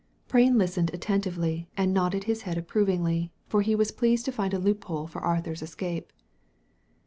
Prain 0.27 0.57
listened 0.57 0.91
attentively, 0.95 1.69
and 1.77 1.93
nodded 1.93 2.23
his 2.23 2.41
head 2.41 2.57
approvingly, 2.57 3.31
for 3.45 3.61
he 3.61 3.75
was 3.75 3.91
pleased 3.91 4.25
to 4.25 4.31
find 4.31 4.51
a 4.51 4.57
loophole 4.57 5.05
for 5.05 5.21
Arthur's 5.21 5.61
escape. 5.61 6.11